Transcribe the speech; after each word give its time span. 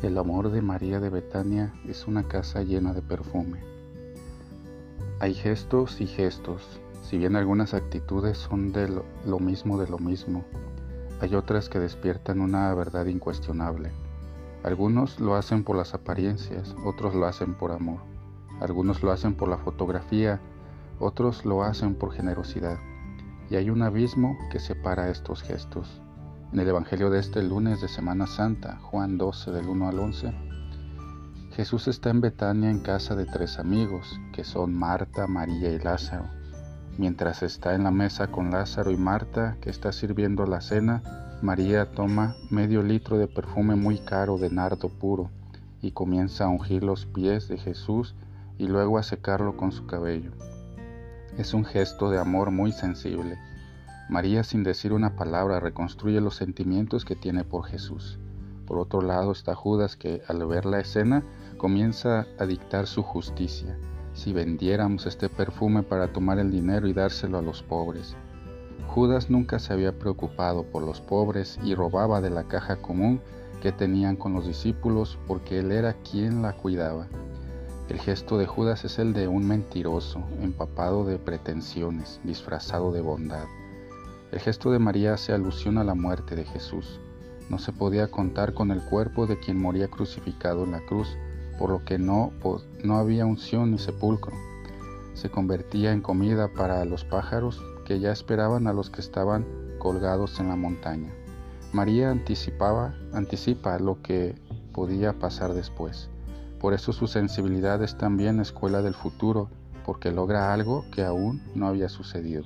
El 0.00 0.16
amor 0.16 0.52
de 0.52 0.62
María 0.62 1.00
de 1.00 1.10
Betania 1.10 1.74
es 1.88 2.06
una 2.06 2.22
casa 2.22 2.62
llena 2.62 2.92
de 2.92 3.02
perfume. 3.02 3.58
Hay 5.18 5.34
gestos 5.34 6.00
y 6.00 6.06
gestos, 6.06 6.80
si 7.02 7.18
bien 7.18 7.34
algunas 7.34 7.74
actitudes 7.74 8.38
son 8.38 8.70
de 8.70 8.88
lo 9.26 9.38
mismo 9.40 9.76
de 9.76 9.88
lo 9.88 9.98
mismo, 9.98 10.44
hay 11.20 11.34
otras 11.34 11.68
que 11.68 11.80
despiertan 11.80 12.40
una 12.40 12.72
verdad 12.74 13.06
incuestionable. 13.06 13.90
Algunos 14.62 15.18
lo 15.18 15.34
hacen 15.34 15.64
por 15.64 15.74
las 15.76 15.92
apariencias, 15.94 16.76
otros 16.84 17.16
lo 17.16 17.26
hacen 17.26 17.54
por 17.54 17.72
amor. 17.72 17.98
Algunos 18.60 19.02
lo 19.02 19.10
hacen 19.10 19.34
por 19.34 19.48
la 19.48 19.58
fotografía, 19.58 20.40
otros 21.00 21.44
lo 21.44 21.64
hacen 21.64 21.96
por 21.96 22.12
generosidad. 22.12 22.78
Y 23.50 23.56
hay 23.56 23.68
un 23.68 23.82
abismo 23.82 24.38
que 24.52 24.60
separa 24.60 25.10
estos 25.10 25.42
gestos. 25.42 26.00
En 26.50 26.60
el 26.60 26.68
Evangelio 26.68 27.10
de 27.10 27.18
este 27.18 27.42
lunes 27.42 27.82
de 27.82 27.88
Semana 27.88 28.26
Santa, 28.26 28.78
Juan 28.80 29.18
12 29.18 29.50
del 29.50 29.68
1 29.68 29.86
al 29.86 29.98
11, 29.98 30.32
Jesús 31.52 31.88
está 31.88 32.08
en 32.08 32.22
Betania 32.22 32.70
en 32.70 32.78
casa 32.78 33.14
de 33.14 33.26
tres 33.26 33.58
amigos, 33.58 34.18
que 34.32 34.44
son 34.44 34.72
Marta, 34.72 35.26
María 35.26 35.70
y 35.70 35.78
Lázaro. 35.78 36.24
Mientras 36.96 37.42
está 37.42 37.74
en 37.74 37.84
la 37.84 37.90
mesa 37.90 38.28
con 38.28 38.50
Lázaro 38.50 38.90
y 38.90 38.96
Marta, 38.96 39.58
que 39.60 39.68
está 39.68 39.92
sirviendo 39.92 40.46
la 40.46 40.62
cena, 40.62 41.02
María 41.42 41.92
toma 41.92 42.34
medio 42.48 42.82
litro 42.82 43.18
de 43.18 43.28
perfume 43.28 43.76
muy 43.76 43.98
caro 43.98 44.38
de 44.38 44.48
nardo 44.48 44.88
puro 44.88 45.28
y 45.82 45.90
comienza 45.90 46.46
a 46.46 46.48
ungir 46.48 46.82
los 46.82 47.04
pies 47.04 47.48
de 47.48 47.58
Jesús 47.58 48.14
y 48.56 48.68
luego 48.68 48.96
a 48.96 49.02
secarlo 49.02 49.58
con 49.58 49.70
su 49.70 49.86
cabello. 49.86 50.32
Es 51.36 51.52
un 51.52 51.66
gesto 51.66 52.08
de 52.08 52.18
amor 52.18 52.50
muy 52.52 52.72
sensible 52.72 53.36
María 54.08 54.42
sin 54.42 54.62
decir 54.62 54.94
una 54.94 55.16
palabra 55.16 55.60
reconstruye 55.60 56.20
los 56.22 56.36
sentimientos 56.36 57.04
que 57.04 57.14
tiene 57.14 57.44
por 57.44 57.66
Jesús. 57.66 58.18
Por 58.66 58.78
otro 58.78 59.02
lado 59.02 59.32
está 59.32 59.54
Judas 59.54 59.96
que 59.96 60.22
al 60.28 60.46
ver 60.46 60.64
la 60.64 60.80
escena 60.80 61.22
comienza 61.58 62.26
a 62.38 62.46
dictar 62.46 62.86
su 62.86 63.02
justicia. 63.02 63.78
Si 64.14 64.32
vendiéramos 64.32 65.04
este 65.04 65.28
perfume 65.28 65.82
para 65.82 66.12
tomar 66.12 66.38
el 66.38 66.50
dinero 66.50 66.88
y 66.88 66.94
dárselo 66.94 67.38
a 67.38 67.42
los 67.42 67.62
pobres. 67.62 68.16
Judas 68.88 69.28
nunca 69.28 69.58
se 69.58 69.74
había 69.74 69.98
preocupado 69.98 70.64
por 70.64 70.82
los 70.82 71.02
pobres 71.02 71.58
y 71.62 71.74
robaba 71.74 72.22
de 72.22 72.30
la 72.30 72.44
caja 72.44 72.76
común 72.76 73.20
que 73.60 73.72
tenían 73.72 74.16
con 74.16 74.32
los 74.32 74.46
discípulos 74.46 75.18
porque 75.26 75.58
él 75.58 75.70
era 75.70 75.92
quien 75.92 76.40
la 76.40 76.54
cuidaba. 76.54 77.08
El 77.90 77.98
gesto 78.00 78.38
de 78.38 78.46
Judas 78.46 78.84
es 78.84 78.98
el 78.98 79.12
de 79.12 79.28
un 79.28 79.46
mentiroso, 79.46 80.22
empapado 80.40 81.04
de 81.04 81.18
pretensiones, 81.18 82.20
disfrazado 82.24 82.92
de 82.92 83.00
bondad. 83.02 83.44
El 84.30 84.40
gesto 84.40 84.70
de 84.70 84.78
María 84.78 85.14
hace 85.14 85.32
alusión 85.32 85.78
a 85.78 85.84
la 85.84 85.94
muerte 85.94 86.36
de 86.36 86.44
Jesús. 86.44 87.00
No 87.48 87.58
se 87.58 87.72
podía 87.72 88.10
contar 88.10 88.52
con 88.52 88.70
el 88.70 88.82
cuerpo 88.82 89.26
de 89.26 89.40
quien 89.40 89.58
moría 89.58 89.88
crucificado 89.88 90.64
en 90.64 90.72
la 90.72 90.84
cruz, 90.84 91.08
por 91.58 91.70
lo 91.70 91.82
que 91.82 91.98
no, 91.98 92.32
no 92.84 92.98
había 92.98 93.24
unción 93.24 93.70
ni 93.70 93.78
sepulcro. 93.78 94.36
Se 95.14 95.30
convertía 95.30 95.92
en 95.92 96.02
comida 96.02 96.48
para 96.48 96.84
los 96.84 97.04
pájaros 97.04 97.64
que 97.86 98.00
ya 98.00 98.12
esperaban 98.12 98.66
a 98.66 98.74
los 98.74 98.90
que 98.90 99.00
estaban 99.00 99.46
colgados 99.78 100.38
en 100.40 100.48
la 100.48 100.56
montaña. 100.56 101.10
María 101.72 102.10
anticipaba, 102.10 102.94
anticipa 103.14 103.78
lo 103.78 104.02
que 104.02 104.34
podía 104.74 105.18
pasar 105.18 105.54
después. 105.54 106.10
Por 106.60 106.74
eso 106.74 106.92
su 106.92 107.06
sensibilidad 107.06 107.82
es 107.82 107.96
también 107.96 108.40
escuela 108.40 108.82
del 108.82 108.94
futuro, 108.94 109.48
porque 109.86 110.10
logra 110.10 110.52
algo 110.52 110.84
que 110.92 111.02
aún 111.02 111.42
no 111.54 111.66
había 111.66 111.88
sucedido. 111.88 112.44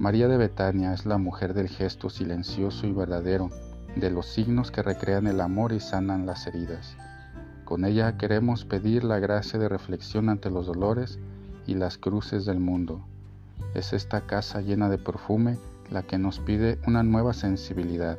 María 0.00 0.28
de 0.28 0.38
Betania 0.38 0.94
es 0.94 1.04
la 1.04 1.18
mujer 1.18 1.52
del 1.52 1.68
gesto 1.68 2.08
silencioso 2.08 2.86
y 2.86 2.92
verdadero, 2.92 3.50
de 3.96 4.08
los 4.08 4.24
signos 4.24 4.70
que 4.70 4.82
recrean 4.82 5.26
el 5.26 5.42
amor 5.42 5.72
y 5.72 5.80
sanan 5.80 6.24
las 6.24 6.46
heridas. 6.46 6.96
Con 7.66 7.84
ella 7.84 8.16
queremos 8.16 8.64
pedir 8.64 9.04
la 9.04 9.18
gracia 9.18 9.58
de 9.58 9.68
reflexión 9.68 10.30
ante 10.30 10.48
los 10.48 10.66
dolores 10.66 11.18
y 11.66 11.74
las 11.74 11.98
cruces 11.98 12.46
del 12.46 12.60
mundo. 12.60 13.04
Es 13.74 13.92
esta 13.92 14.22
casa 14.22 14.62
llena 14.62 14.88
de 14.88 14.96
perfume 14.96 15.58
la 15.90 16.02
que 16.02 16.16
nos 16.16 16.38
pide 16.38 16.78
una 16.86 17.02
nueva 17.02 17.34
sensibilidad, 17.34 18.18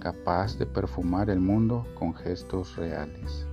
capaz 0.00 0.58
de 0.58 0.66
perfumar 0.66 1.30
el 1.30 1.40
mundo 1.40 1.86
con 1.94 2.12
gestos 2.14 2.76
reales. 2.76 3.46